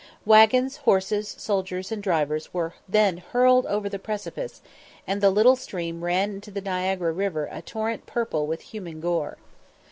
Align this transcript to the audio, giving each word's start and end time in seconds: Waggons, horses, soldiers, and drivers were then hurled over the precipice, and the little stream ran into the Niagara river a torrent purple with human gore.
Waggons, 0.25 0.77
horses, 0.77 1.29
soldiers, 1.37 1.91
and 1.91 2.01
drivers 2.01 2.51
were 2.51 2.73
then 2.89 3.17
hurled 3.19 3.67
over 3.67 3.87
the 3.87 3.99
precipice, 3.99 4.63
and 5.05 5.21
the 5.21 5.29
little 5.29 5.55
stream 5.55 6.03
ran 6.03 6.31
into 6.31 6.49
the 6.49 6.59
Niagara 6.59 7.11
river 7.11 7.47
a 7.51 7.61
torrent 7.61 8.07
purple 8.07 8.47
with 8.47 8.61
human 8.61 8.99
gore. 8.99 9.37